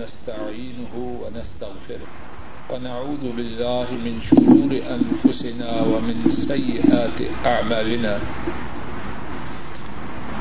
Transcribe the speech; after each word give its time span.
ونستعينه 0.00 0.94
ونستغفره 0.96 2.08
ونعوذ 2.70 3.36
بالله 3.36 3.86
من 4.04 4.20
شرور 4.30 4.70
أنفسنا 4.96 5.82
ومن 5.82 6.24
سيئات 6.48 7.18
أعمالنا. 7.46 8.20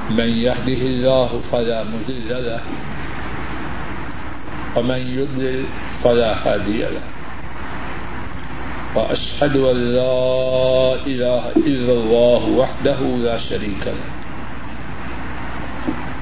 من 0.09 0.29
يهده 0.29 0.81
الله 0.91 1.41
فلا 1.51 1.83
مذل 1.83 2.29
له 2.29 2.61
ومن 4.77 5.01
يضلل 5.19 5.65
فلا 6.03 6.31
هادي 6.47 6.81
له. 6.81 7.05
وأشهد 8.95 9.57
أن 9.57 9.77
لا 9.91 10.95
إله 11.07 11.51
إلا 11.67 11.93
الله 11.93 12.41
وحده 12.49 12.99
لا 13.01 13.37
شريك 13.37 13.83
له. 13.87 14.18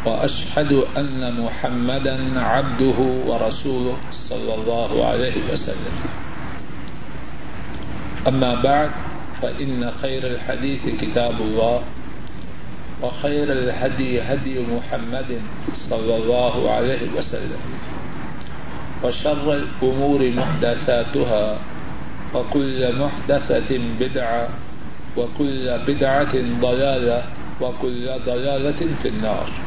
وأشهد 0.08 0.72
أن 0.98 1.20
محمدا 1.44 2.40
عبده 2.40 3.00
ورسوله 3.28 3.98
صلى 4.30 4.54
الله 4.56 5.06
عليه 5.06 5.36
وسلم. 5.52 5.96
أما 8.28 8.56
بعد، 8.64 8.92
فإن 9.42 9.92
خير 10.02 10.28
الحديث 10.28 10.82
كتاب 11.02 11.36
الله، 11.42 11.82
وخير 13.04 13.52
الهدي 13.52 14.22
هدي 14.22 14.56
محمد 14.76 15.42
صلى 15.90 16.16
الله 16.16 16.72
عليه 16.72 17.04
وسلم، 17.18 17.64
وشر 19.04 19.54
الأمور 19.54 20.30
محدثاتها، 20.30 21.58
وكل 22.36 22.96
محدثة 22.96 23.80
بدعة، 24.00 24.48
وكل 25.18 25.78
بدعة 25.88 26.34
ضلالة، 26.62 27.24
وكل 27.62 28.06
ضلالة 28.26 28.82
في 29.04 29.08
النار. 29.08 29.67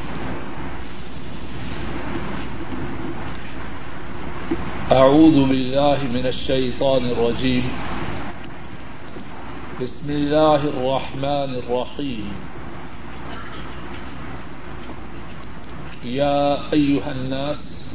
أعوذ 4.91 5.47
بالله 5.47 6.03
من 6.03 6.25
الشيطان 6.25 7.05
الرجيم. 7.05 7.63
بسم 9.81 10.09
الله 10.09 10.67
الرحمن 10.67 11.55
الرحيم. 11.63 12.27
يا 16.05 16.73
أيها 16.73 17.11
الناس، 17.11 17.87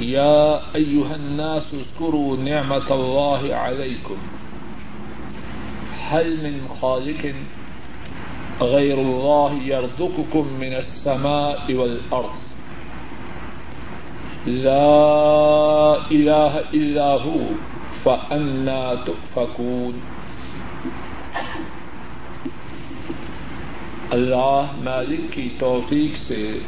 يا 0.00 0.60
أيها 0.74 1.16
الناس 1.16 1.74
اذكروا 1.74 2.36
نعمة 2.36 2.88
الله 2.90 3.54
عليكم. 3.54 4.16
هل 5.98 6.44
من 6.44 6.68
خالق 6.80 7.34
غير 8.60 8.98
الله 8.98 9.52
يرزقكم 9.52 10.46
من 10.60 10.72
السماء 10.74 11.72
والأرض؟ 11.72 12.43
لا 14.46 15.94
إله 16.10 16.58
إلا 16.72 17.16
هو 17.24 17.52
فأنا 18.02 18.94
تؤفكون. 19.04 19.98
اللہ 24.10 24.66
مالک 24.78 25.34
کی 25.34 25.48
توفیق 25.58 26.16
سے 26.16 26.58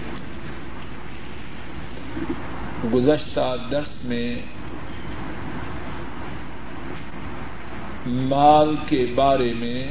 گزشتہ 2.94 3.56
درس 3.70 4.04
میں 4.04 4.36
مال 8.06 8.74
کے 8.86 9.06
بارے 9.14 9.54
میں 9.54 9.88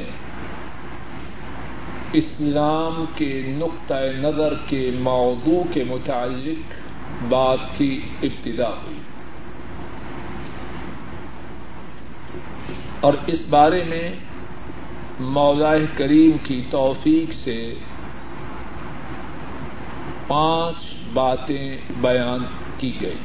اسلام 2.12 3.04
کے 3.14 3.42
نقطۂ 3.46 3.94
نظر 4.16 4.54
کے 4.66 4.90
موضوع 4.98 5.62
کے 5.72 5.84
متعلق 5.84 6.85
بات 7.28 7.58
کی 7.76 8.00
ابتدا 8.22 8.68
ہوئی۔ 8.68 9.00
اور 13.00 13.12
اس 13.26 13.40
بارے 13.50 13.82
میں 13.82 14.12
مولا 15.20 15.72
کریم 15.96 16.30
کی 16.42 16.64
توفیق 16.70 17.32
سے 17.32 17.74
پانچ 20.26 20.94
باتیں 21.12 21.76
بیان 22.00 22.38
کی 22.78 23.00
گئی 23.00 23.18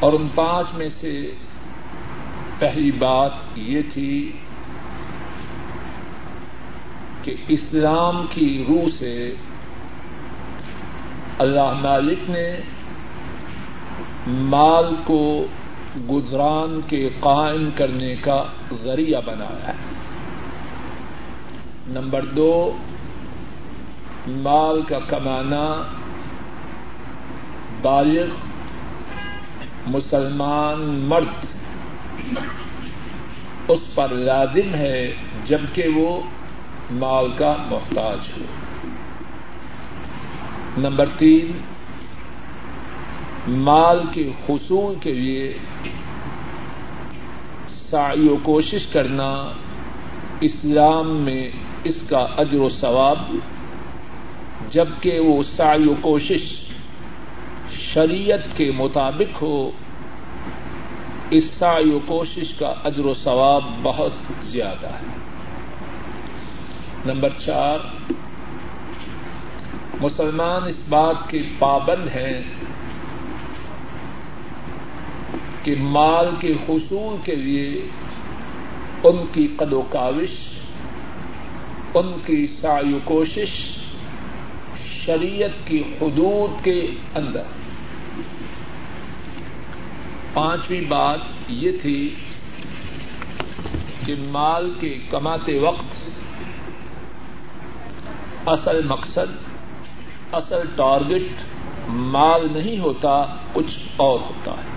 اور 0.00 0.12
ان 0.12 0.28
پانچ 0.34 0.66
میں 0.74 0.88
سے 0.88 1.30
پہلی 2.58 2.90
بات 2.90 3.30
یہ 3.56 3.80
تھی 3.92 4.32
کہ 7.22 7.34
اسلام 7.48 8.26
کی 8.30 8.64
روح 8.68 8.84
سے 8.98 9.34
اللہ 11.38 11.72
مالک 11.82 12.30
نے 12.30 12.56
مال 14.26 14.94
کو 15.04 15.46
گزران 16.10 16.80
کے 16.86 17.08
قائم 17.20 17.70
کرنے 17.76 18.16
کا 18.16 18.44
ذریعہ 18.84 19.20
بنایا 19.26 19.68
ہے۔ 19.68 19.72
نمبر 21.88 22.24
دو، 22.24 22.76
مال 24.28 24.82
کا 24.82 24.98
کمانا 25.08 25.82
بالغ، 27.82 28.26
مسلمان 29.86 30.80
مرد 31.08 31.46
اس 33.68 33.94
پر 33.94 34.08
لازم 34.08 34.74
ہے 34.74 35.14
جبکہ 35.44 35.88
وہ 35.88 36.20
مال 36.90 37.26
کا 37.36 37.56
محتاج 37.70 38.18
ہو۔ 38.36 38.63
نمبر 40.78 41.06
تین، 41.18 41.52
مال 43.48 44.00
کے 44.12 44.30
حصول 44.48 44.94
کے 45.00 45.12
لیے 45.12 45.58
سعی 47.90 48.28
و 48.28 48.36
کوشش 48.42 48.86
کرنا 48.86 49.52
اسلام 50.40 51.16
میں 51.16 51.48
اس 51.84 52.02
کا 52.08 52.26
اجر 52.36 52.58
و 52.58 52.68
ثواب، 52.68 53.18
جبکہ 54.72 55.20
وہ 55.20 55.42
سعی 55.56 55.86
و 55.86 55.94
کوشش 56.00 56.52
شریعت 57.94 58.56
کے 58.56 58.72
مطابق 58.76 59.42
ہو، 59.42 59.70
اس 61.30 61.50
سعی 61.50 61.90
و 61.90 61.98
کوشش 62.06 62.54
کا 62.58 62.74
اجر 62.84 63.06
و 63.06 63.14
ثواب 63.14 63.64
بہت 63.82 64.12
زیادہ 64.44 64.86
ہے۔ 64.86 65.14
نمبر 67.06 67.28
چار 67.38 67.78
مسلمان 70.00 70.68
اس 70.68 70.76
بات 70.88 71.16
کے 71.28 71.42
پابند 71.58 72.08
ہیں 72.08 72.42
کہ 75.62 75.74
مال 75.78 76.30
کے 76.40 76.52
حصول 76.68 77.16
کے 77.24 77.34
لیے 77.34 77.80
ان 79.04 79.24
کی 79.32 79.46
قد 79.56 79.72
و 79.72 79.82
کاوش، 79.82 80.48
ان 81.94 82.12
کی 82.26 82.46
سعی 82.60 82.92
و 82.92 82.98
کوشش 83.04 83.78
شریعت 85.06 85.66
کی 85.66 85.82
حدود 86.00 86.64
کے 86.64 86.80
اندر۔ 87.14 87.42
پانچویں 90.34 90.80
بات 90.80 91.20
یہ 91.48 91.72
تھی 91.82 92.14
کہ 94.06 94.14
مال 94.18 94.72
کے 94.80 94.98
کماتے 95.10 95.58
وقت 95.58 96.10
اصل 98.48 98.86
مقصد 98.86 99.53
اصل 100.32 100.60
ٹارگٹ 100.76 101.42
مال 101.88 102.46
نہیں 102.52 102.78
ہوتا، 102.78 103.24
کچھ 103.52 103.78
اور 103.96 104.20
ہوتا 104.20 104.50
ہے۔ 104.50 104.74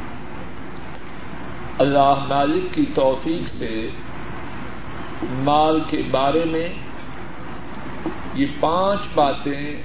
اللہ 1.78 2.26
مالک 2.30 2.74
کی 2.74 2.86
توفیق 2.96 3.50
سے 3.50 3.90
مال 5.24 5.80
کے 5.90 6.02
بارے 6.12 6.46
میں 6.46 6.70
یہ 8.34 8.46
پانچ 8.60 9.00
باتیں 9.16 9.84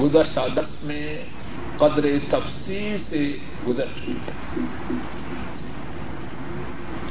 گزشتہ 0.00 0.40
دس 0.54 0.84
میں 0.84 1.22
قدر 1.78 2.06
تفصیل 2.30 2.96
سے 3.08 3.36
گزر 3.68 3.84
چکی 3.84 4.14
ہے 4.26 4.32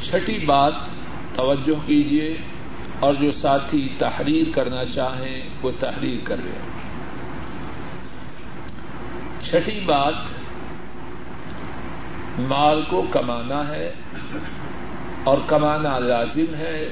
چھٹی 0.04 0.46
بات، 0.46 0.74
توجہ 1.36 1.88
کیجیے 1.88 2.38
اور 3.00 3.14
جو 3.14 3.32
ساتھی 3.32 3.90
تحریر 3.98 4.56
کرنا 4.56 4.86
چاہیں 4.86 5.42
وہ 5.62 5.72
تحریر 5.80 6.18
کر 6.24 6.36
رہے 6.44 6.52
ہیں۔ 6.52 6.75
چھٹی 9.56 9.80
بات 9.86 10.14
مال 12.40 12.82
کو 12.90 13.06
کمانا 13.12 13.68
ہے 13.68 13.92
اور 15.24 15.38
کمانا 15.48 16.00
لازم 16.00 16.56
ہے 16.56 16.90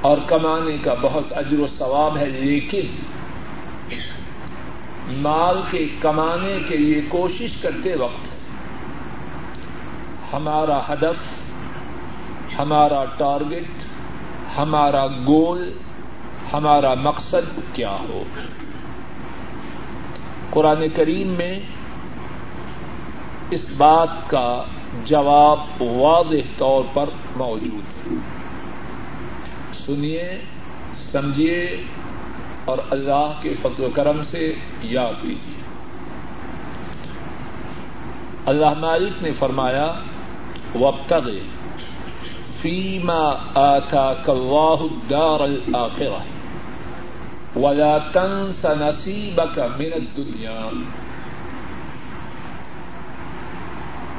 اور 0.00 0.18
کمانے 0.26 0.76
کا 0.82 0.94
بہت 1.00 1.32
اجر 1.36 1.58
و 1.58 1.66
ثواب 1.78 2.16
ہے، 2.16 2.26
لیکن 2.26 2.86
مال 5.22 5.60
کے 5.70 5.86
کمانے 6.00 6.58
کے 6.68 6.76
لیے 6.76 7.00
کوشش 7.08 7.50
کرتے 7.62 7.94
وقت 7.94 8.34
ہمارا 10.34 10.80
ہدف، 10.88 11.18
ہمارا 12.58 13.04
ٹارگٹ، 13.04 14.58
ہمارا 14.58 15.06
گول، 15.06 15.72
ہمارا 16.52 16.94
مقصد 16.94 17.58
کیا 17.72 17.96
ہو؟ 18.08 18.24
قرآن 20.50 20.88
کریم 20.96 21.28
میں 21.28 21.60
اس 23.50 23.68
بات 23.76 24.30
کا 24.30 24.62
جواب 25.04 25.58
واضح 25.82 26.42
طور 26.58 26.82
پر 26.94 27.04
موجود 27.36 28.06
ہے۔ 28.06 28.16
سنیے، 29.86 30.38
سمجھیے 31.12 31.76
اور 32.64 32.78
اللہ 32.90 33.32
کے 33.42 33.54
فضل 33.62 33.84
و 33.84 33.88
کرم 33.94 34.24
سے 34.24 34.54
یاد 34.82 35.22
کیجیے۔ 35.22 35.62
اللہ 38.46 38.78
مالک 38.78 39.22
نے 39.22 39.32
فرمایا 39.32 39.86
وقت 40.78 41.12
فیما 42.60 43.30
آتا 43.54 44.14
کواہ 44.24 44.82
دار 45.10 45.40
الآخرہ، 45.40 46.22
ولا 47.58 47.98
تنس 47.98 48.64
نصیبك 48.64 49.58
من 49.58 49.92
الدنیا۔ 49.92 50.68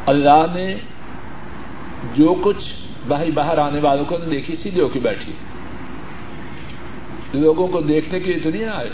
اللہ 0.07 0.45
نے 0.54 0.75
جو 2.15 2.36
کچھ 2.44 2.74
بھائی 3.07 3.31
باہر 3.31 3.57
آنے 3.57 3.80
والوں 3.80 4.06
کو 4.06 4.18
دیکھی 4.18 4.56
سیدھے 4.56 4.81
ہو 4.81 4.88
کے 4.88 5.00
بیٹھی 5.00 5.33
لوگوں 7.33 7.68
کو 7.68 7.81
دیکھنے 7.81 8.19
کے 8.19 8.25
لیے 8.25 8.39
تو 8.39 8.50
نہیں 8.50 8.65
آئے۔ 8.65 8.89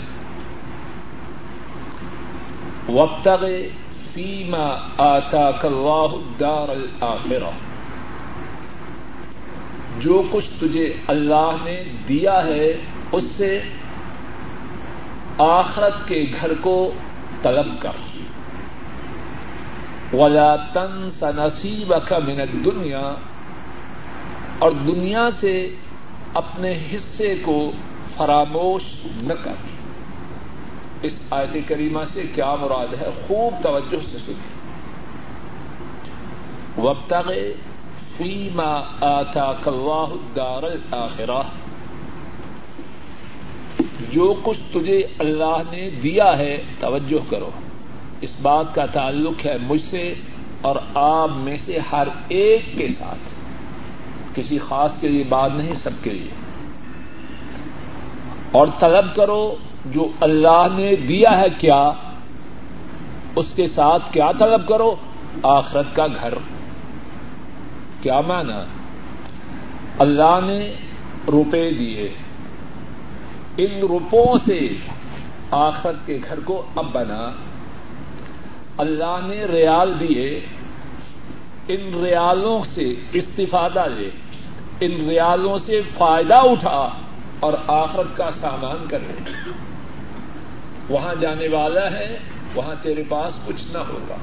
وقت 2.88 3.28
فیما 4.12 4.88
آتا 4.98 5.50
کلواہ 5.50 6.40
دار 6.40 6.68
الآخرہ 6.68 7.50
جو 10.00 10.22
کچھ 10.30 10.44
تجھے 10.60 10.92
اللہ 11.06 11.56
نے 11.64 11.84
دیا 12.08 12.44
ہے، 12.44 12.76
اس 13.12 13.24
سے 13.36 13.62
آخرت 15.38 16.08
کے 16.08 16.24
گھر 16.40 16.52
کو 16.60 16.92
طلب 17.42 17.82
کر۔ 17.82 18.13
ولا 20.12 20.56
تن 20.56 21.10
سنسیب 21.18 21.94
کا 22.08 22.18
منت 22.18 22.64
دنیا 22.64 23.14
اور 24.58 24.70
دنیا 24.70 25.30
سے 25.30 25.74
اپنے 26.34 26.72
حصے 26.72 27.34
کو 27.42 27.70
فراموش 28.16 28.82
نہ 29.04 29.32
کر۔ 29.44 29.54
اس 31.02 31.20
آیت 31.30 31.56
کریمہ 31.68 32.00
سے 32.12 32.22
کیا 32.34 32.54
مراد 32.60 32.94
ہے؟ 33.00 33.06
خوب 33.26 33.62
توجہ 33.62 33.96
سے 34.12 34.18
سنی 34.18 34.34
وقت 36.76 37.12
فیما 38.16 38.74
آتا 39.00 39.52
کلواہ 39.64 40.06
دار 40.36 40.62
الآخرہ 40.62 41.42
جو 44.12 44.34
کچھ 44.42 44.60
تجھے 44.72 44.98
اللہ 45.18 45.62
نے 45.72 45.90
دیا 45.90 46.38
ہے، 46.38 46.56
توجہ 46.80 47.30
کرو۔ 47.30 47.50
اس 48.20 48.30
بات 48.42 48.74
کا 48.74 48.86
تعلق 48.86 49.46
ہے 49.46 49.56
مجھ 49.62 49.82
سے 49.82 50.14
اور 50.60 50.76
آپ 50.94 51.28
میں 51.36 51.56
سے 51.56 51.78
ہر 51.92 52.08
ایک 52.28 52.62
کے 52.76 52.88
ساتھ۔ 52.98 53.34
کسی 54.34 54.58
خاص 54.68 54.90
کے 55.00 55.08
لیے 55.08 55.24
بات 55.24 55.50
نہیں، 55.54 55.74
سب 55.74 55.90
کے 56.02 56.10
لیے۔ 56.10 56.30
اور 58.52 58.66
طلب 58.80 59.16
کرو 59.16 59.54
جو 59.84 60.08
اللہ 60.20 60.66
نے 60.72 60.96
دیا 60.96 61.38
ہے 61.38 61.46
کیا، 61.58 61.90
اس 63.36 63.46
کے 63.54 63.66
ساتھ 63.66 64.12
کیا 64.12 64.30
طلب 64.38 64.68
کرو؟ 64.68 64.96
آخرت 65.42 65.96
کا 65.96 66.06
گھر۔ 66.06 66.34
کیا 68.02 68.20
مانا 68.20 68.64
اللہ 69.98 70.38
نے 70.44 70.72
روپے 71.26 71.70
دیے۔ 71.70 72.12
ان 73.56 73.80
روپوں 73.80 74.38
سے 74.46 74.68
آخرت 75.50 76.06
کے 76.06 76.18
گھر 76.28 76.40
کو 76.40 76.66
اب 76.74 76.86
بنا۔ 76.92 77.30
اللہ 78.78 79.20
نے 79.26 79.44
ریال 79.44 80.00
دیے، 80.00 80.40
ان 81.68 82.04
ریالوں 82.04 82.64
سے 82.70 82.94
استفادہ 83.12 83.84
لے، 83.96 84.10
ان 84.80 85.08
ریالوں 85.08 85.58
سے 85.66 85.80
فائدہ 85.98 86.34
اٹھا 86.34 86.90
اور 87.40 87.52
آخرت 87.66 88.16
کا 88.16 88.30
سامان 88.40 88.86
کر 88.88 88.98
وہاں 90.88 91.14
جانے 91.20 91.48
والا 91.48 91.90
ہے، 91.92 92.18
وہاں 92.54 92.74
تیرے 92.82 93.02
پاس 93.08 93.46
کچھ 93.46 93.72
نہ 93.72 93.78
ہوگا۔ 93.78 94.16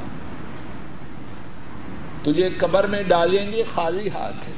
تجھے 2.24 2.50
قبر 2.58 2.88
میں 2.88 3.04
ڈالیں 3.04 3.52
گے، 3.52 3.64
خالی 3.76 4.10
ہاتھ۔ 4.10 4.50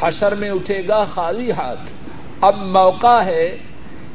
حشر 0.00 0.34
میں 0.34 0.50
اٹھے 0.50 0.88
گا، 0.88 1.04
خالی 1.04 1.52
ہاتھ۔ 1.52 1.92
اب 2.40 2.56
موقع 2.56 3.22
ہے 3.24 3.56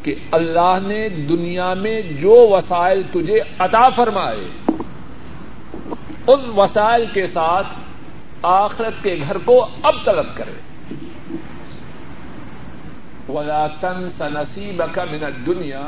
کہ 0.04 0.14
اللہ 0.32 0.78
نے 0.82 1.10
دنیا 1.10 1.74
میں 1.74 2.02
جو 2.02 2.48
وسائل 2.50 3.02
تجھے 3.12 3.40
عطا 3.60 3.90
فرمائے 3.90 4.65
ان 6.28 6.40
وسائل 6.58 7.06
کے 7.14 7.28
ساتھ 7.28 7.68
آخرت 8.42 9.04
کے 9.04 9.18
گھر 9.28 9.38
کو 9.38 9.68
اب 9.84 9.96
طلب 10.06 10.26
کرے۔ 10.36 10.52
ولا 13.32 13.68
تن 13.68 14.10
سنسیب 14.18 14.84
کا 14.92 15.04
من 15.04 15.24
دنیا 15.46 15.82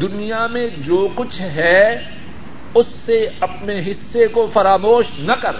دنیا 0.00 0.46
میں 0.46 0.66
جو 0.78 1.08
کچھ 1.14 1.40
ہے، 1.40 2.04
اس 2.74 2.86
سے 3.04 3.28
اپنے 3.40 3.80
حصے 3.80 4.26
کو 4.26 4.50
فراموش 4.52 5.06
نہ 5.18 5.32
کر۔ 5.32 5.56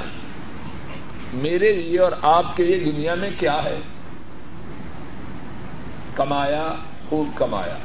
میرے 1.35 1.73
لیے 1.73 1.99
اور 1.99 2.13
آپ 2.23 2.57
کے 2.57 2.65
لیے 2.65 2.93
دنیا 2.93 3.15
میں 3.15 3.31
کیا 3.39 3.65
ہے؟ 3.65 3.79
کمایا، 6.15 6.75
خوب 7.09 7.29
کمایا۔ 7.35 7.77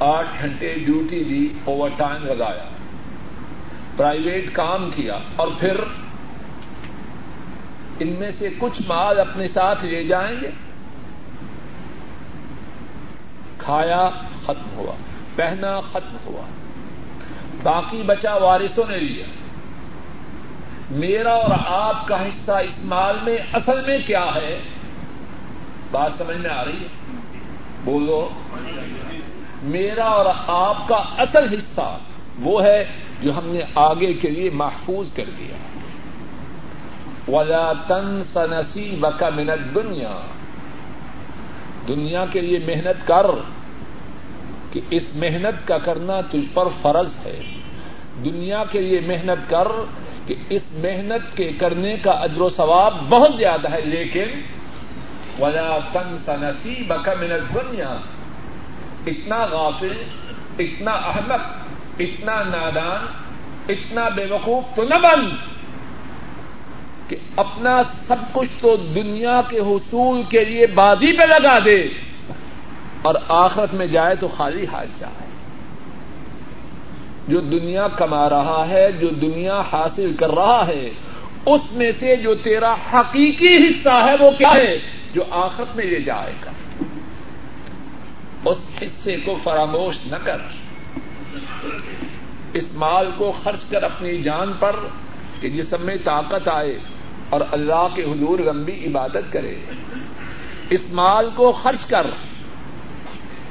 آٹھ 0.00 0.28
گھنٹے 0.40 0.74
ڈیوٹی 0.74 1.24
دی، 1.24 1.48
اوور 1.64 1.90
ٹائم 1.96 2.26
لگایا۔ 2.26 2.73
پرائیویٹ 3.96 4.52
کام 4.52 4.90
کیا 4.94 5.18
اور 5.36 5.48
پھر 5.58 5.76
ان 8.00 8.08
میں 8.18 8.30
سے 8.30 8.48
کچھ 8.58 8.82
مال 8.88 9.20
اپنے 9.20 9.48
ساتھ 9.48 9.84
لے 9.84 10.04
جائیں 10.04 10.34
گے؟ 10.40 10.50
کھایا 13.58 14.10
ختم 14.44 14.76
ہوا، 14.76 14.92
پہنا 15.36 15.80
ختم 15.80 16.16
ہوا، 16.26 16.42
باقی 17.62 18.02
بچا 18.02 18.34
وارثوں 18.34 18.84
نے 18.90 18.98
لیا۔ 18.98 19.24
میرا 20.90 21.32
اور 21.32 21.50
آپ 21.66 22.08
کا 22.08 22.22
حصہ 22.22 22.52
اس 22.52 22.84
مال 22.84 23.16
میں 23.22 23.36
اصل 23.52 23.80
میں 23.86 23.98
کیا 24.06 24.24
ہے؟ 24.34 24.60
بات 25.90 26.12
سمجھ 26.18 26.36
میں 26.36 26.50
آ 26.50 26.64
رہی 26.64 26.82
ہے؟ 26.82 26.88
بولو۔ 27.84 28.28
میرا 29.62 30.04
اور 30.04 30.26
آپ 30.46 30.88
کا 30.88 30.96
اصل 30.96 31.54
حصہ 31.54 31.98
وہ 32.40 32.62
ہے 32.62 32.84
جو 33.20 33.38
ہم 33.38 33.46
نے 33.46 33.60
آگے 33.74 34.12
کے 34.12 34.28
لیے 34.28 34.50
محفوظ 34.50 35.12
کر 35.12 35.24
دیا۔ 35.38 35.56
ولا 37.28 37.72
تن 37.86 38.22
سنسی 38.32 38.96
بکا 39.00 39.28
منت 39.34 39.74
دنیا 39.74 40.16
دنیا 41.88 42.24
کے 42.32 42.40
لیے 42.40 42.58
محنت 42.66 43.06
کر 43.06 43.26
کہ 44.72 44.80
اس 44.90 45.02
محنت 45.14 45.68
کا 45.68 45.78
کرنا 45.78 46.20
تجھ 46.20 46.54
پر 46.54 46.68
فرض 46.82 47.26
ہے۔ 47.26 47.40
دنیا 48.24 48.64
کے 48.70 48.80
لیے 48.80 49.00
محنت 49.06 49.50
کر 49.50 49.68
کہ 50.26 50.34
اس 50.50 50.62
محنت 50.72 51.36
کے 51.36 51.44
کرنے 51.58 51.96
کا 52.02 52.10
ادر 52.10 52.40
و 52.40 52.50
ثواب 52.50 52.94
بہت 53.08 53.30
زیادہ 53.36 53.72
ہے، 53.72 53.80
لیکن 53.80 54.40
ولا 55.42 55.78
تن 55.92 56.16
سنسی 56.24 56.82
بکا 56.82 57.12
منت 57.20 57.54
دنیا 57.54 57.96
اتنا 59.06 59.44
غافل، 59.44 60.02
اتنا 60.58 60.90
احمد 60.90 61.42
اتنا 61.98 62.42
نادان، 62.42 63.06
اتنا 63.68 64.08
بے 64.08 64.26
وقوف 64.30 64.76
تو 64.76 64.82
نہ 64.82 64.94
بن 64.94 65.26
کہ 67.08 67.16
اپنا 67.36 67.82
سب 67.82 68.16
کچھ 68.32 68.48
تو 68.60 68.76
دنیا 68.76 69.42
کے 69.48 69.58
حصول 69.58 70.22
کے 70.22 70.44
لیے 70.44 70.66
بازی 70.66 71.16
پہ 71.16 71.22
لگا 71.22 71.58
دے 71.64 71.88
اور 73.02 73.14
آخرت 73.28 73.74
میں 73.74 73.86
جائے 73.86 74.16
تو 74.16 74.28
خالی 74.28 74.66
ہاتھ 74.66 75.00
جائے 75.00 75.24
جو 77.28 77.40
دنیا 77.40 77.88
کما 77.88 78.28
رہا 78.28 78.64
ہے، 78.68 78.92
جو 78.92 79.08
دنیا 79.08 79.62
حاصل 79.72 80.12
کر 80.18 80.30
رہا 80.30 80.66
ہے، 80.66 80.90
اس 81.46 81.60
میں 81.72 81.92
سے 81.92 82.16
جو 82.16 82.34
تیرا 82.34 82.74
حقیقی 82.92 83.66
حصہ 83.66 84.04
ہے 84.04 84.16
وہ 84.20 84.30
کیا 84.38 84.54
ہے؟ 84.54 84.72
جو 85.14 85.22
آخرت 85.30 85.76
میں 85.76 85.84
لے 85.84 86.00
جائے 86.00 86.32
گا۔ 86.44 86.50
اس 88.44 88.58
حصے 88.82 89.16
کو 89.24 89.36
فراموش 89.42 90.06
نہ 90.06 90.16
کر۔ 90.24 90.38
اس 92.52 92.64
مال 92.74 93.10
کو 93.16 93.32
خرچ 93.42 93.70
کر 93.70 93.82
اپنی 93.82 94.22
جان 94.22 94.52
پر 94.58 94.76
کہ 95.40 95.48
جسم 95.48 95.76
میں 95.80 95.96
طاقت 96.04 96.48
آئے 96.48 96.78
اور 97.30 97.40
اللہ 97.52 97.86
کے 97.94 98.02
حضور 98.02 98.38
لمبی 98.38 98.86
عبادت 98.86 99.32
کرے۔ 99.32 99.56
اس 100.70 100.80
مال 100.92 101.30
کو 101.34 101.52
خرچ 101.52 101.86
کر 101.86 102.06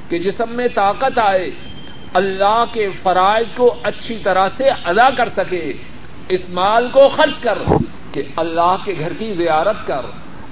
کہ 0.10 0.20
جسم 0.20 0.46
میں 0.50 0.67
طاقت 0.75 1.20
آئے، 1.20 1.50
اللہ 2.13 2.63
کے 2.74 2.89
فرائض 3.03 3.48
کو 3.55 3.75
اچھی 3.84 4.17
طرح 4.24 4.48
سے 4.58 4.63
ادا 4.70 5.10
کر 5.17 5.29
سکے۔ 5.29 5.74
اس 6.29 6.50
مال 6.50 6.88
کو 6.91 7.08
خرچ 7.08 7.39
کر 7.39 7.58
کہ 8.12 8.24
اللہ 8.36 8.75
کے 8.84 8.93
گھر 9.00 9.13
کی 9.20 9.34
زیارت 9.34 9.88
کر، 9.88 10.05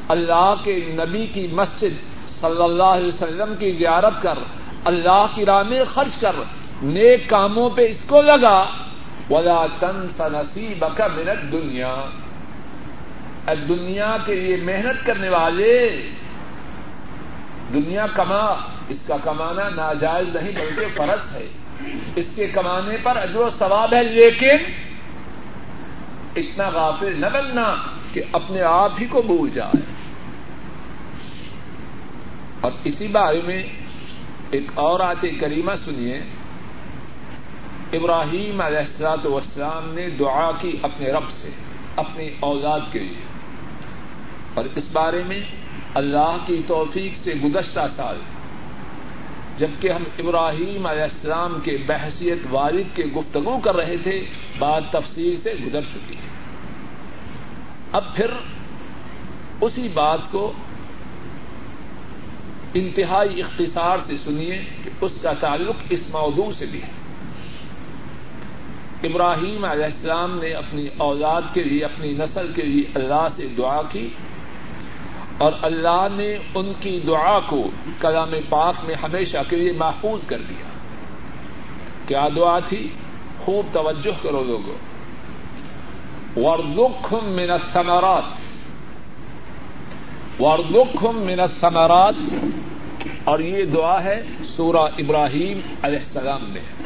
اللہ 0.08 0.54
کے 0.64 0.76
نبی 0.76 1.28
کی 1.28 1.48
مسجد 1.52 1.94
صلی 2.42 2.64
اللہ 2.64 2.84
علیہ 2.84 3.08
وسلم 3.08 3.56
کی 3.56 3.70
زیارت 3.70 4.22
کر، 4.22 4.40
اللہ 4.86 5.26
کی 5.36 5.46
راہ 5.46 5.64
میں 5.64 5.84
خرچ 5.94 6.22
کر۔ 6.22 6.36
نیک 6.84 7.30
کاموں 7.30 7.70
پہ 7.70 7.90
اس 7.90 7.98
کو 8.08 8.22
لگا۔ 8.22 8.66
ولا 9.30 9.66
تن 9.80 10.08
سنسی 10.18 10.74
بکا 10.80 11.08
منت 11.08 11.52
دنیا 11.52 11.96
دنیا 13.70 14.18
کے 14.26 14.36
لیے 14.36 14.56
محنت 14.56 15.06
کرنے 15.06 15.30
والے، 15.30 15.90
دنیا 17.74 18.08
کما، 18.16 18.56
اس 18.90 18.98
کا 19.08 19.18
کمانا 19.24 19.70
ناجائز 19.70 20.36
نہیں، 20.36 20.52
بلکہ 20.52 20.86
فرض 20.96 21.36
ہے۔ 21.36 21.48
اس 22.16 22.26
کے 22.36 22.48
کمانے 22.48 22.98
پر 23.04 23.18
اجر 23.18 23.36
و 23.36 23.50
ثواب 23.60 23.94
ہے، 23.94 24.04
لیکن 24.04 24.56
اتنا 26.36 26.70
غافل 26.70 27.22
نہ 27.22 27.26
بننا 27.34 27.76
کہ 28.14 28.22
اپنے 28.32 28.62
آپ 28.62 28.92
ہی 29.02 29.06
کو 29.06 29.22
بھول 29.22 29.50
جائے۔ 29.50 29.82
اور 32.62 32.72
اسی 32.84 33.08
بارے 33.08 33.42
میں 33.42 33.64
ایک 34.52 34.64
اور 34.74 35.00
آتے 35.00 35.30
کریمہ 35.30 35.72
سنیے۔ 35.86 36.22
ابراہیم 37.94 38.62
علیہ 38.62 38.78
السلاط 38.78 39.26
وسلام 39.26 39.94
نے 39.94 40.10
دعا 40.10 40.52
کی 40.62 40.78
اپنے 40.82 41.12
رب 41.12 41.32
سے، 41.42 41.50
اپنی 41.96 42.30
اولاد 42.40 42.80
کے 42.92 43.00
لیے۔ 43.00 43.24
اور 44.54 44.66
اس 44.76 44.84
بارے 44.92 45.24
میں 45.28 45.40
اللہ 45.94 46.38
کی 46.46 46.62
توفیق 46.68 47.18
سے 47.24 47.34
گزشتہ 47.34 47.80
سال، 47.96 48.18
جبکہ 49.58 49.92
ہم 49.92 50.04
ابراہیم 50.20 50.86
علیہ 50.86 51.04
السلام 51.04 51.60
کے 51.64 51.72
بحثیت 51.86 52.38
والد 52.50 52.96
کے 52.96 53.04
گفتگو 53.04 53.60
کر 53.60 53.76
رہے 53.76 53.98
تھے، 53.98 54.22
بات 54.60 54.84
تفصیل 54.92 55.36
سے 55.44 55.54
گزر 55.66 55.82
چکی 55.82 56.16
ہے۔ 56.16 56.30
اب 57.92 58.16
پھر 58.16 58.32
اسی 59.62 59.88
بات 59.94 60.20
کو 60.32 60.54
انتہائی 62.74 63.40
اختصار 63.40 63.98
سے 64.08 64.14
سنیے 64.24 64.58
کہ 64.84 64.90
اس 65.02 65.12
کا 65.22 65.34
تعلق 65.34 65.76
اس 65.90 66.02
موضوع 66.12 66.52
سے 66.58 66.66
بھی 66.66 66.82
ہے۔ 66.82 67.01
ابراہیم 69.04 69.66
علیہ 69.66 69.86
السلام 69.86 70.40
نے 70.42 70.52
اپنی 70.52 70.88
اولاد 70.98 71.42
کے 71.54 71.64
لیے، 71.64 71.86
اپنی 71.86 72.14
نسل 72.14 72.52
کے 72.56 72.62
لیے 72.62 72.84
اللہ 72.96 73.28
سے 73.36 73.48
دعا 73.48 73.82
کی 73.90 74.10
اور 75.38 75.52
اللہ 75.62 76.08
نے 76.12 76.38
ان 76.56 76.72
کی 76.80 77.00
دعا 77.08 77.40
کو 77.40 77.70
کلام 78.00 78.30
پاک 78.50 78.76
میں 78.84 78.96
ہمیشہ 78.96 79.38
کے 79.50 79.56
لیے 79.56 79.72
محفوظ 79.72 80.28
کر 80.28 80.38
دیا۔ 80.50 80.64
کیا 82.08 82.28
دعا 82.36 82.60
تھی؟ 82.60 82.88
خوب 83.40 83.66
توجہ 83.72 84.24
کرو 84.24 84.44
لوگوں۔ 84.44 84.76
وردخم 86.40 87.30
من 87.30 87.50
الثمرات۔ 87.50 88.24
وردخم 90.42 91.18
من 91.18 91.40
الثمرات۔ 91.40 92.16
اور 93.24 93.40
یہ 93.40 93.66
دعا 93.66 94.04
ہے 94.04 94.24
سورہ 94.46 94.92
ابراہیم 94.98 95.60
علیہ 95.82 96.00
السلام 96.00 96.46
میں۔ 96.50 96.84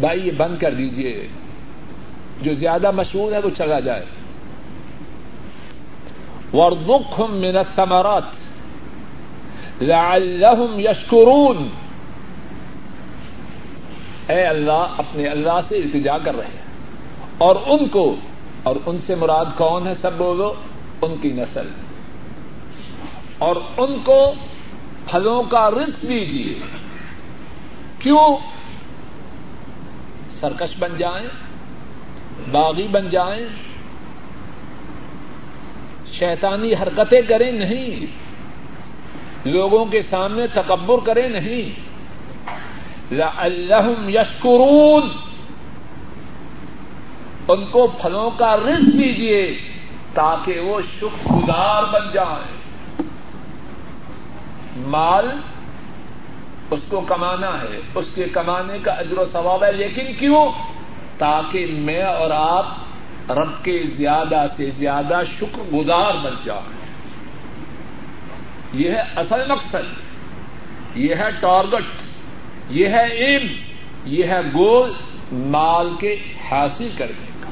بھائی 0.00 0.26
یہ 0.26 0.32
بند 0.36 0.58
کر 0.58 0.74
دیجیے۔ 0.74 1.26
جو 2.42 2.54
زیادہ 2.54 2.90
مشہور 2.90 3.32
ہے 3.32 3.38
وہ 3.38 3.50
چلا 3.56 3.80
جائے۔ 3.80 4.04
وردخم 6.52 7.36
من 7.36 7.56
الثمرات 7.56 8.22
لعلهم 9.82 10.78
يشكرون۔ 10.78 11.68
اے 14.28 14.42
اللہ، 14.42 14.86
اپنے 14.98 15.26
اللہ 15.26 15.60
سے 15.68 15.76
التجا 15.76 16.18
کر 16.18 16.36
رہے 16.36 16.46
ہیں۔ 16.46 16.62
اور 17.38 17.56
ان 17.66 17.88
کو، 17.88 18.14
اور 18.62 18.76
ان 18.86 18.98
سے 19.06 19.14
مراد 19.14 19.44
کون 19.56 19.86
ہے 19.86 19.94
سب 19.94 20.10
بولو 20.16 20.54
ان 21.02 21.14
کی 21.22 21.28
نسل۔ 21.28 21.68
اور 23.38 23.56
ان 23.76 23.94
کو 24.04 24.32
پھلوں 25.10 25.42
کا 25.42 25.70
رزق 25.70 26.02
دیجیے 26.02 26.54
کیوں؟ 27.98 28.36
سرکش 30.40 30.76
بن 30.78 30.96
جائیں، 30.98 31.26
باغی 32.50 32.88
بن 32.88 33.08
جائیں، 33.10 33.46
شیطانی 36.12 36.72
حرکتیں 36.72 37.20
کریں 37.20 37.52
نہیں، 37.52 38.06
لوگوں 39.48 39.84
کے 39.84 40.02
سامنے 40.02 40.46
تکبر 40.46 40.96
کریں 41.04 41.28
نہیں۔ 41.28 41.90
لعلہم 43.14 44.08
یشکرون۔ 44.08 45.08
ان 47.48 47.66
کو 47.66 47.86
پھلوں 48.02 48.30
کا 48.30 48.56
رزق 48.56 48.86
دیجیے 48.86 49.58
تاکہ 50.14 50.60
وہ 50.60 50.80
شکر 51.00 51.32
گزار 51.32 51.82
بن 51.92 52.08
جائیں۔ 52.12 52.60
مال 54.76 55.30
اس 56.70 56.80
کو 56.88 57.00
کمانا 57.00 57.62
ہے، 57.62 57.80
اس 57.94 58.04
کے 58.14 58.24
کمانے 58.24 58.78
کا 58.78 58.92
اجر 58.92 59.18
و 59.18 59.24
ثواب 59.32 59.64
ہے، 59.64 59.72
لیکن 59.72 60.14
کیوں؟ 60.14 60.46
تاکہ 61.18 61.66
میں 61.78 62.02
اور 62.02 62.30
آپ 62.30 62.66
رب 63.30 63.64
کے 63.64 63.82
زیادہ 63.96 64.46
سے 64.56 64.70
زیادہ 64.70 65.20
شکر 65.38 65.74
گزار 65.74 66.14
بن 66.24 66.34
جائیں۔ 66.44 66.80
یہ 68.72 68.90
ہے 68.90 69.02
اصل 69.16 69.48
مقصد، 69.48 70.10
یہ 70.94 71.14
ہے 71.14 71.30
ٹارگٹ 71.40 72.02
یہ 72.70 72.88
ہے 72.88 73.06
ایم 73.06 73.42
یہ 74.04 74.24
ہے 74.24 74.40
گول 74.54 74.92
مال 75.32 75.94
کے 76.00 76.16
حاصل 76.50 76.88
کرنے 76.98 77.26
کا۔ 77.40 77.50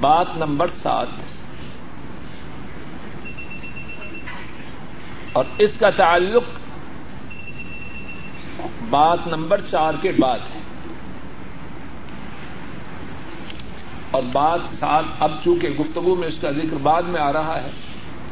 بات 0.00 0.26
نمبر 0.36 0.66
سات۔ 0.68 1.39
اور 5.32 5.44
اس 5.58 5.72
کا 5.78 5.90
تعلق 5.90 6.42
بات 8.90 9.26
نمبر 9.26 9.60
چار 9.70 9.94
کے 10.02 10.12
بعد 10.12 10.38
ہے۔ 10.38 10.60
اور 14.10 14.22
بات 14.32 14.60
سات، 14.78 15.04
اب 15.20 15.32
چونکہ 15.44 15.68
گفتگو 15.68 16.14
میں 16.14 16.28
اس 16.28 16.34
کا 16.40 16.50
ذکر 16.50 16.76
بعد 16.82 17.02
میں 17.02 17.20
آ 17.20 17.32
رہا 17.32 17.60
ہے، 17.62 17.70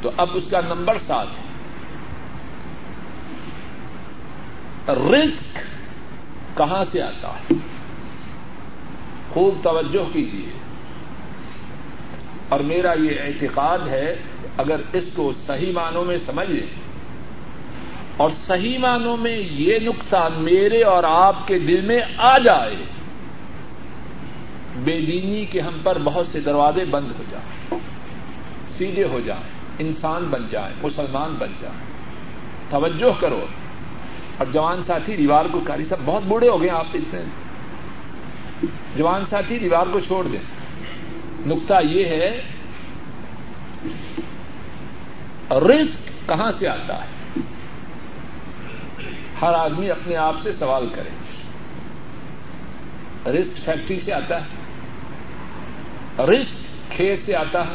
تو 0.02 0.10
اب 0.16 0.28
اس 0.34 0.42
کا 0.50 0.60
نمبر 0.60 0.98
سات 0.98 1.26
ہے۔ 1.26 1.48
رسک 4.94 5.58
کہاں 6.56 6.84
سے 6.84 7.02
آتا 7.02 7.28
ہے؟ 7.28 7.54
خوب 9.30 9.58
توجہ 9.62 10.12
کیجیے 10.12 10.48
اور 12.48 12.60
میرا 12.60 12.92
یہ 12.92 13.20
اعتقاد 13.20 13.78
ہے، 13.78 14.16
اگر 14.56 14.80
اس 14.92 15.04
کو 15.14 15.32
صحیح 15.46 15.72
معنوں 15.72 16.04
میں 16.04 16.18
سمجھ 16.26 16.50
لیں 16.50 16.87
اور 18.18 18.30
صحیح 18.46 18.78
معنوں 18.78 19.16
میں 19.16 19.36
یہ 19.36 19.78
نقطہ 19.78 20.28
میرے 20.36 20.82
اور 20.82 21.04
آپ 21.04 21.48
کے 21.48 21.58
دل 21.58 21.80
میں 21.80 22.00
آ 22.16 22.38
جائے، 22.38 22.74
بے 24.76 25.00
دینی 25.00 25.44
کے 25.44 25.60
ہم 25.60 25.78
پر 25.82 25.98
بہت 26.04 26.26
سے 26.26 26.40
دروازے 26.40 26.84
بند 26.84 27.06
ہو 27.18 27.24
جائیں، 27.30 27.80
سیدھے 28.78 29.04
ہو 29.04 29.20
جائیں، 29.24 29.42
انسان 29.78 30.24
بن 30.30 30.46
جائیں، 30.50 30.74
مسلمان 30.82 31.34
بن 31.38 31.48
جائیں۔ 31.60 31.80
توجہ 32.70 33.20
کرو۔ 33.20 33.46
اور 34.38 34.46
جوان 34.52 34.82
ساتھی 34.82 35.16
ریوار 35.16 35.44
کو 35.52 35.60
کاری 35.60 35.84
صاحب 35.84 36.00
بہت 36.04 36.22
بوڑھے 36.24 36.48
ہو 36.48 36.60
گئے 36.60 36.70
آپ 36.70 36.86
اتنے 36.94 37.20
جوان 38.96 39.24
ساتھی 39.30 39.58
ریوار 39.58 39.86
کو 39.92 40.00
چھوڑ 40.00 40.26
دیں۔ 40.26 40.40
نقطہ 41.46 41.74
یہ 41.84 42.04
ہے 42.04 42.42
رسک 45.50 46.28
کہاں 46.28 46.50
سے 46.52 46.68
آتا 46.68 47.04
ہے؟ 47.04 47.17
ہر 49.42 49.54
آدمی 49.54 49.90
اپنے 49.90 50.16
آپ 50.16 50.34
سے 50.42 50.52
سوال 50.52 50.88
کرے۔ 50.92 51.10
رسک 53.30 53.64
فیکٹری 53.64 54.00
سے 54.00 54.12
آتا 54.12 54.40
ہے۔ 54.40 54.46
رسک 56.24 56.92
کھیت 56.92 57.18
سے 57.26 57.36
آتا 57.36 57.62
ہے۔ 57.66 57.74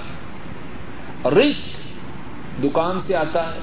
رسک 1.29 1.61
دکان 2.63 3.01
سے 3.01 3.15
آتا 3.15 3.53
ہے۔ 3.53 3.59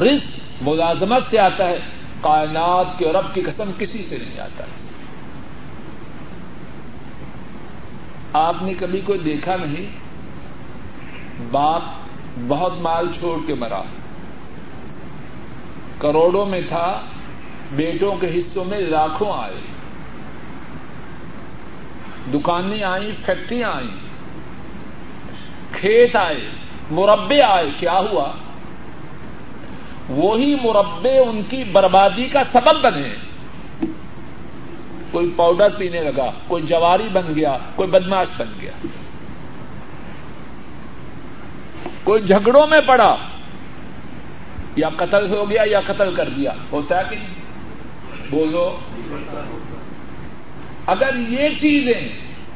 رسک 0.00 0.40
ملازمت 0.60 1.22
سے 1.30 1.38
آتا 1.38 1.68
ہے۔ 1.68 1.78
کائنات 2.20 2.86
کے 2.98 3.12
رب 3.12 3.34
کی 3.34 3.40
قسم 3.40 3.70
کسی 3.78 4.02
سے 4.02 4.16
نہیں 4.18 4.40
آتا۔ 4.40 4.64
ہے 4.64 4.88
آپ 8.32 8.54
نے 8.62 8.74
کبھی 8.74 9.00
کوئی 9.00 9.18
دیکھا 9.18 9.56
نہیں؟ 9.56 9.86
باپ 11.50 11.82
بہت 12.48 12.72
مال 12.78 13.12
چھوڑ 13.18 13.46
کے 13.46 13.54
مرا۔ 13.54 13.82
کروڑوں 15.98 16.46
میں 16.46 16.60
تھا۔ 16.68 17.00
بیٹوں 17.72 18.16
کے 18.16 18.38
حصوں 18.38 18.64
میں 18.64 18.78
لاکھوں 18.78 19.32
آئے۔ 19.42 19.54
دکانیں 22.34 22.82
آئیں، 22.82 23.10
فیکٹریاں 23.26 23.70
آئیں۔ 23.70 24.08
کھیت 25.72 26.16
آئے 26.16 26.48
مربے 26.90 27.42
آئے، 27.42 27.70
کیا 27.78 27.92
ہوا؟ 27.92 28.32
وہی 30.08 30.54
مربے 30.54 31.18
ان 31.18 31.42
کی 31.50 31.64
بربادی 31.72 32.28
کا 32.28 32.44
سبب 32.52 32.82
بنے۔ 32.82 33.08
کوئی 35.10 35.32
پاؤڈر 35.36 35.68
پینے 35.78 36.00
لگا، 36.00 36.30
کوئی 36.46 36.62
جواری 36.62 37.08
بن 37.12 37.34
گیا، 37.36 37.58
کوئی 37.74 37.88
بدماش 37.88 38.28
بن 38.36 38.46
گیا۔ 38.60 38.72
کوئی 42.04 42.22
جھگڑوں 42.22 42.66
میں 42.66 42.80
پڑا، 42.86 43.16
یا 44.76 44.88
قتل 44.96 45.30
ہو 45.30 45.50
گیا 45.50 45.62
یا 45.66 45.80
قتل 45.86 46.14
کر 46.14 46.28
دیا، 46.28 46.50
ہوتا 46.72 46.98
ہے 46.98 47.02
کہ 47.10 47.16
نہیں؟ 47.16 47.47
بولو۔ 48.30 48.78
اگر 50.86 51.16
یہ 51.16 51.48
چیزیں 51.60 52.08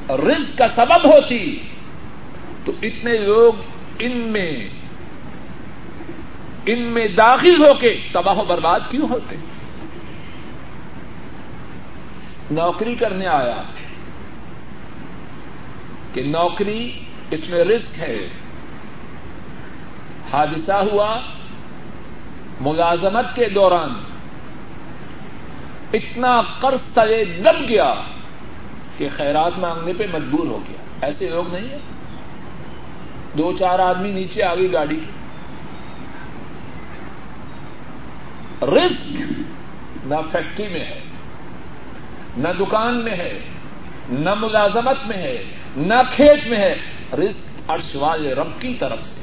رزق 0.08 0.58
کا 0.58 0.68
سبب 0.76 1.06
ہوتی، 1.06 1.62
تو 2.64 2.72
اتنے 2.82 3.16
لوگ 3.16 3.52
ان 3.98 4.16
میں 4.16 4.68
ان 6.66 6.82
میں 6.82 7.08
داخل 7.08 7.66
ہو 7.66 7.74
کے 7.80 8.00
تباہ 8.12 8.38
و 8.38 8.44
برباد 8.44 8.80
کیوں 8.90 9.08
ہوتے؟ 9.08 9.36
نوکری 12.50 12.94
کرنے 12.94 13.26
آیا 13.26 13.62
کہ 16.14 16.22
نوکری 16.22 17.00
اس 17.30 17.40
میں 17.48 17.58
رسک 17.58 17.98
ہے۔ 17.98 18.18
حادثہ 20.32 20.72
ہوا 20.72 21.20
ملازمت 22.60 23.36
کے 23.36 23.48
دوران۔ 23.48 24.11
اتنا 25.92 26.40
قرض 26.60 26.94
تلے 26.94 27.24
دب 27.24 27.68
گیا 27.68 27.94
کہ 28.98 29.08
خیرات 29.16 29.52
مانگنے 29.58 29.92
پہ 29.98 30.06
مجبور 30.12 30.46
ہو 30.46 30.60
گیا۔ 30.68 31.06
ایسے 31.06 31.28
لوگ 31.28 31.54
نہیں 31.54 31.68
ہیں۔ 31.68 31.78
دو 33.38 33.52
چار 33.58 33.78
آدمی 33.78 34.10
نیچے 34.10 34.44
آ 34.44 34.54
گئی 34.54 34.72
گاڑی 34.72 35.00
رسک 38.62 39.10
نہ 40.04 40.14
فیکٹری 40.32 40.68
میں 40.68 40.80
ہے، 40.80 41.00
نہ 42.36 42.48
دکان 42.60 42.94
میں 42.94 43.14
ہے، 43.14 43.38
نہ 44.08 44.34
ملازمت 44.34 45.06
میں 45.06 45.16
ہے، 45.16 45.44
نہ 45.76 45.94
کھیت 46.16 46.46
میں 46.46 46.58
ہے۔ 46.58 46.74
رسک 47.12 47.70
ارشوال 47.70 48.26
رب 48.26 48.60
کی 48.60 48.74
طرف 48.74 48.98
سے۔ 49.04 49.20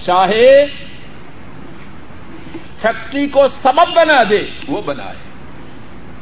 چاہے 0.00 0.66
فیکٹری 2.82 3.28
کو 3.28 3.48
سبب 3.48 3.94
بنا 3.94 4.22
دے، 4.30 4.46
وہ 4.68 4.82
بنائے۔ 4.82 5.16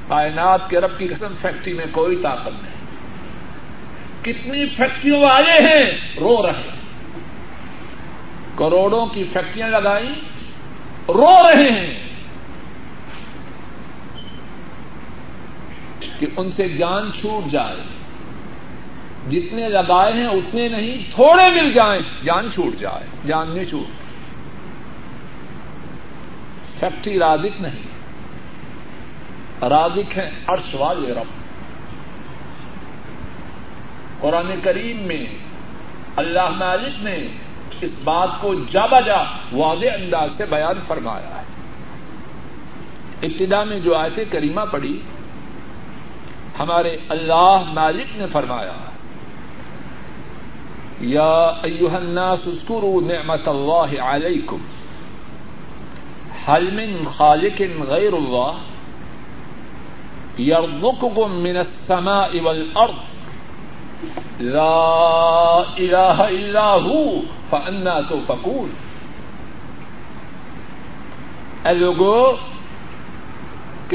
کائنات 0.08 0.70
کے 0.70 0.78
رب 0.78 0.98
کی 0.98 1.06
قسم 1.06 1.34
فیکٹری 1.42 1.72
میں 1.72 1.84
کوئی 1.92 2.16
طاقت 2.16 2.48
نہیں۔ 2.48 2.80
کتنی 4.22 4.68
فیکٹریوں 4.68 5.20
والے 5.20 5.52
ہیں، 5.52 5.90
رو 6.20 6.46
رہے 6.46 6.70
کروڑوں 8.56 9.06
کی 9.06 9.24
فیکٹریاں 9.24 9.68
لگائیں، 9.68 10.14
رو 11.08 11.48
رہے 11.48 11.80
ہیں۔ 11.80 12.00
کہ 16.18 16.26
ان 16.36 16.52
سے 16.52 16.68
جان 16.68 17.12
چھوٹ 17.20 17.50
جائے۔ 17.50 17.76
جتنے 19.30 19.68
لگائے 19.68 20.12
ہیں، 20.12 20.26
اتنے 20.26 20.68
نہیں، 20.68 21.14
تھوڑے 21.14 21.50
مل 21.50 21.70
جائیں، 21.70 22.24
جان 22.24 22.48
چھوٹ 22.54 22.80
جائے، 22.80 23.06
جان 23.26 23.50
نہیں 23.50 23.64
چھوٹ۔ 23.64 23.99
فیکٹری 26.80 27.18
رادک 27.18 27.60
نہیں۔ 27.60 28.00
رادک 29.68 30.18
ہے 30.18 30.30
ارش 30.48 30.74
والے 30.74 31.12
رب۔ 31.12 31.40
قرآن 34.20 34.60
کریم 34.62 35.06
میں 35.06 35.26
اللہ 36.16 36.48
مالک 36.48 37.04
نے 37.04 37.18
اس 37.80 37.90
بات 38.04 38.28
کو 38.40 38.54
جا 38.70 38.86
بجا 38.86 39.18
واضح 39.52 39.86
انداز 39.86 40.30
سے 40.36 40.44
بیان 40.50 40.80
فرمایا 40.86 41.42
ہے۔ 41.42 41.42
ابتدا 43.22 43.64
میں 43.64 43.80
جو 43.80 43.96
آیت 43.96 44.32
کریمہ 44.32 44.60
پڑی 44.70 45.00
ہمارے 46.58 46.96
اللہ 47.08 47.62
مالک 47.66 48.16
نے 48.16 48.26
فرمایا، 48.26 48.72
یا 51.00 51.52
ایوہ 51.62 51.90
الناس 51.90 52.38
اذکروا 52.46 53.00
نعمت 53.00 53.48
اللہ 53.48 54.02
علیکم۔ 54.02 54.58
من 56.48 57.04
خالق 57.16 57.62
غیر 57.88 58.12
اللہ 58.12 58.60
يرزقكم 60.38 61.32
من 61.38 61.56
السماء 61.56 62.40
والارض 62.42 63.08
لا 64.40 65.62
الہ 65.78 66.26
الا 66.26 66.68
هو 66.84 67.20
فانا 67.50 68.00
تو 68.08 68.20
فکول 68.26 68.70
اے 71.64 71.74
لوگوں 71.74 72.49